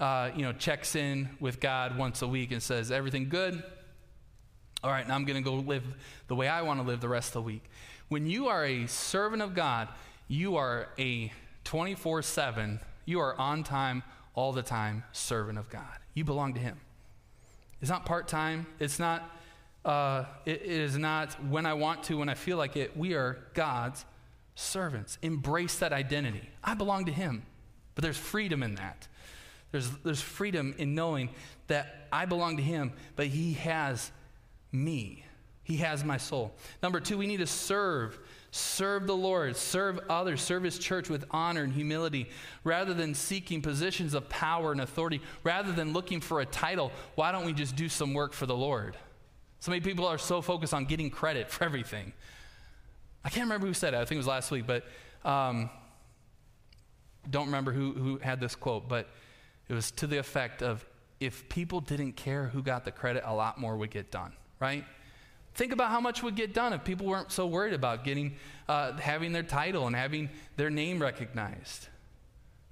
[0.00, 3.62] uh, you know, checks in with God once a week and says, everything good?
[4.82, 5.84] All right, now I'm going to go live
[6.28, 7.64] the way I want to live the rest of the week.
[8.08, 9.88] When you are a servant of God,
[10.28, 11.30] you are a
[11.64, 14.02] 24 7, you are on time,
[14.34, 15.98] all the time servant of God.
[16.14, 16.80] You belong to Him.
[17.82, 19.30] It's not part time, it's not
[19.84, 22.96] uh, it is not when I want to, when I feel like it.
[22.96, 24.04] We are God's
[24.54, 25.18] servants.
[25.22, 26.48] Embrace that identity.
[26.62, 27.42] I belong to Him,
[27.94, 29.08] but there's freedom in that.
[29.72, 31.30] There's, there's freedom in knowing
[31.66, 34.12] that I belong to Him, but He has
[34.70, 35.24] me.
[35.64, 36.54] He has my soul.
[36.82, 38.18] Number two, we need to serve.
[38.50, 42.28] Serve the Lord, serve others, serve His church with honor and humility.
[42.64, 47.32] Rather than seeking positions of power and authority, rather than looking for a title, why
[47.32, 48.96] don't we just do some work for the Lord?
[49.62, 52.12] So many people are so focused on getting credit for everything.
[53.24, 54.84] I can't remember who said it, I think it was last week, but
[55.24, 55.70] um,
[57.30, 59.08] don't remember who, who had this quote, but
[59.68, 60.84] it was to the effect of
[61.20, 64.84] if people didn't care who got the credit, a lot more would get done, right?
[65.54, 68.34] Think about how much would get done if people weren't so worried about getting,
[68.68, 71.86] uh, having their title and having their name recognized.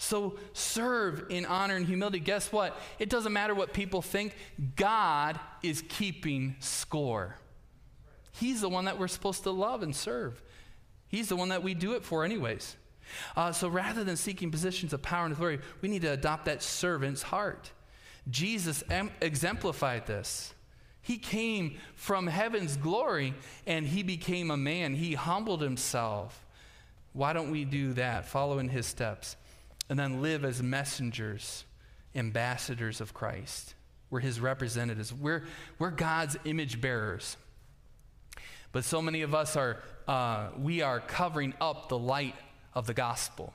[0.02, 2.20] So serve in honor and humility.
[2.20, 2.74] Guess what?
[2.98, 4.34] It doesn't matter what people think,
[4.74, 7.36] God is keeping score.
[8.32, 10.42] He's the one that we're supposed to love and serve.
[11.08, 12.76] He's the one that we do it for, anyways.
[13.36, 16.62] Uh, so rather than seeking positions of power and authority, we need to adopt that
[16.62, 17.70] servant's heart.
[18.30, 20.54] Jesus em- exemplified this.
[21.02, 23.34] He came from heaven's glory
[23.66, 24.94] and he became a man.
[24.94, 26.42] He humbled himself.
[27.12, 28.24] Why don't we do that?
[28.24, 29.36] Follow in his steps.
[29.90, 31.64] And then live as messengers,
[32.14, 33.74] ambassadors of Christ.
[34.08, 35.12] We're his representatives.
[35.12, 35.44] We're,
[35.78, 37.36] we're God's image bearers.
[38.72, 42.36] But so many of us are, uh, we are covering up the light
[42.72, 43.52] of the gospel.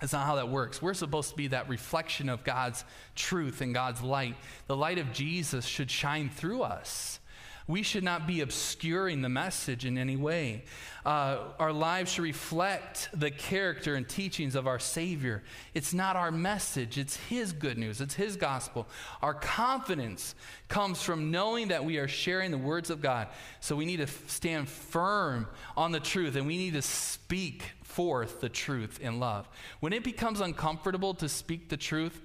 [0.00, 0.82] That's not how that works.
[0.82, 2.84] We're supposed to be that reflection of God's
[3.14, 4.36] truth and God's light.
[4.66, 7.20] The light of Jesus should shine through us.
[7.66, 10.64] We should not be obscuring the message in any way.
[11.06, 15.42] Uh, our lives should reflect the character and teachings of our Savior.
[15.72, 18.86] It's not our message, it's His good news, it's His gospel.
[19.22, 20.34] Our confidence
[20.68, 23.28] comes from knowing that we are sharing the words of God.
[23.60, 28.42] So we need to stand firm on the truth and we need to speak forth
[28.42, 29.48] the truth in love.
[29.80, 32.20] When it becomes uncomfortable to speak the truth,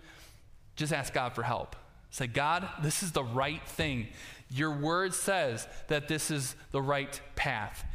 [0.75, 1.77] just ask God for help.
[2.11, 4.07] Say, God, this is the right thing.
[4.51, 7.85] Your word says that this is the right path.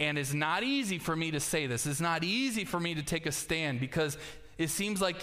[0.00, 1.86] And it's not easy for me to say this.
[1.86, 4.18] It's not easy for me to take a stand because
[4.58, 5.16] it seems like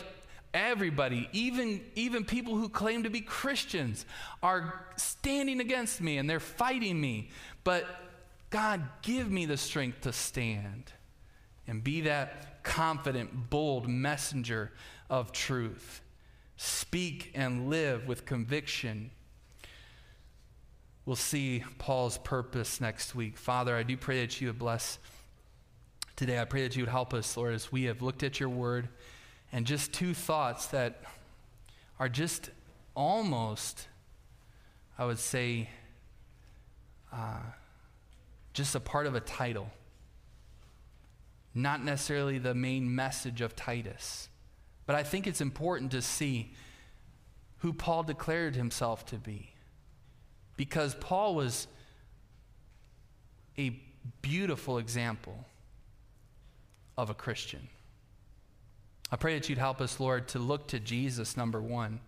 [0.54, 4.06] everybody, even, even people who claim to be Christians,
[4.42, 7.30] are standing against me and they're fighting me.
[7.64, 7.86] But
[8.50, 10.92] God, give me the strength to stand
[11.68, 14.72] and be that confident, bold messenger
[15.10, 16.02] of truth.
[16.58, 19.12] Speak and live with conviction
[21.12, 23.38] We'll see Paul's purpose next week.
[23.38, 24.98] Father, I do pray that you would bless
[26.16, 26.40] today.
[26.40, 28.88] I pray that you would help us, Lord, as we have looked at your word
[29.52, 31.02] and just two thoughts that
[32.00, 32.50] are just
[32.96, 33.90] almost,
[34.98, 35.70] I would say,
[37.12, 37.42] uh,
[38.54, 39.70] just a part of a title,
[41.54, 44.30] not necessarily the main message of Titus.
[44.86, 46.54] But I think it's important to see
[47.58, 49.51] who Paul declared himself to be
[50.62, 51.66] because Paul was
[53.58, 53.82] a
[54.22, 55.44] beautiful example
[56.96, 57.68] of a Christian.
[59.12, 62.00] I pray that you'd help us, Lord, to look to Jesus, number one,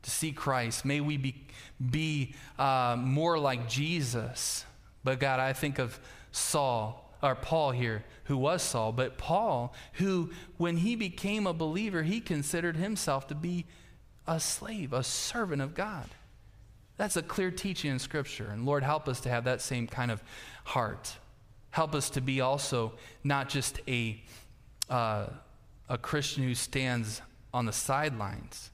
[0.00, 0.86] to see Christ.
[0.86, 1.46] May we be,
[1.90, 4.64] be uh, more like Jesus.
[5.04, 6.00] But God, I think of
[6.32, 12.02] Saul, or Paul here, who was Saul, but Paul, who, when he became a believer,
[12.02, 13.66] he considered himself to be
[14.26, 16.08] a slave, a servant of God.
[16.98, 18.48] That's a clear teaching in Scripture.
[18.50, 20.22] And Lord, help us to have that same kind of
[20.64, 21.16] heart.
[21.70, 22.92] Help us to be also
[23.22, 24.20] not just a,
[24.90, 25.28] uh,
[25.88, 27.22] a Christian who stands
[27.54, 28.70] on the sidelines.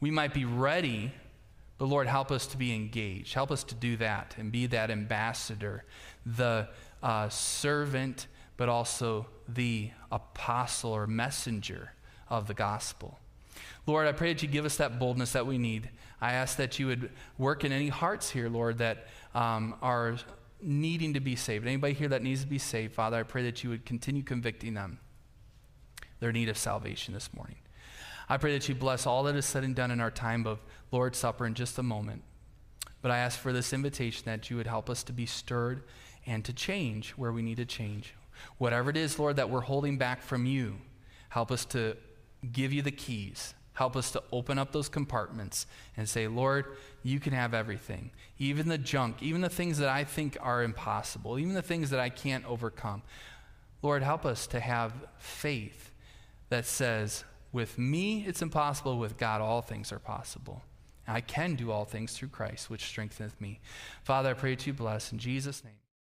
[0.00, 1.10] We might be ready,
[1.78, 3.32] but Lord, help us to be engaged.
[3.32, 5.84] Help us to do that and be that ambassador,
[6.26, 6.68] the
[7.02, 8.26] uh, servant,
[8.58, 11.94] but also the apostle or messenger
[12.28, 13.18] of the gospel.
[13.86, 15.90] Lord, I pray that you give us that boldness that we need.
[16.20, 20.16] I ask that you would work in any hearts here, Lord, that um, are
[20.60, 21.66] needing to be saved.
[21.66, 24.74] Anybody here that needs to be saved, Father, I pray that you would continue convicting
[24.74, 24.98] them
[26.20, 27.56] their need of salvation this morning.
[28.28, 30.58] I pray that you bless all that is said and done in our time of
[30.90, 32.22] Lord's Supper in just a moment.
[33.00, 35.84] But I ask for this invitation that you would help us to be stirred
[36.26, 38.14] and to change where we need to change.
[38.58, 40.76] Whatever it is, Lord, that we're holding back from you,
[41.28, 41.96] help us to
[42.52, 45.64] give you the keys Help us to open up those compartments
[45.96, 46.64] and say, Lord,
[47.04, 48.10] you can have everything.
[48.36, 52.00] Even the junk, even the things that I think are impossible, even the things that
[52.00, 53.02] I can't overcome.
[53.80, 55.92] Lord, help us to have faith
[56.48, 57.22] that says,
[57.52, 60.64] with me it's impossible, with God all things are possible.
[61.06, 63.60] I can do all things through Christ, which strengtheneth me.
[64.02, 65.74] Father, I pray that you bless in Jesus' name.